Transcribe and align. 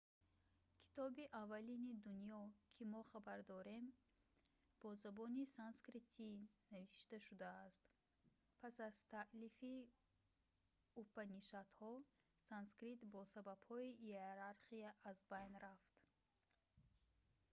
китоби 0.85 1.23
аввалини 1.39 1.93
дунё 2.05 2.43
ки 2.73 2.83
мо 2.93 3.01
хабар 3.11 3.39
дорем 3.51 3.85
бо 4.79 4.89
забони 5.03 5.43
санскритӣ 5.57 6.29
навишта 6.73 7.17
шудааст 7.27 7.83
пас 8.59 8.75
аз 8.89 8.97
таълифи 9.13 9.75
упанишадҳо 11.03 11.91
санскрит 12.49 12.99
бо 13.13 13.21
сабабҳои 13.33 13.91
иерархия 14.09 14.89
аз 15.11 15.17
байн 15.31 15.53
рафт 15.63 15.91